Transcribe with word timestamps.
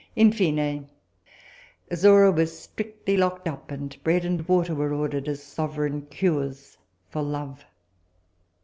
In 0.15 0.31
fine, 0.31 0.89
Azora 1.91 2.31
was 2.31 2.57
strictly 2.57 3.15
locked 3.17 3.47
up 3.47 3.69
and 3.69 3.95
bread 4.03 4.25
and 4.25 4.41
water 4.47 4.73
were 4.73 4.95
ordered 4.95 5.27
as 5.27 5.43
sovereign 5.43 6.07
cures 6.07 6.75
for 7.11 7.21
love. 7.21 7.63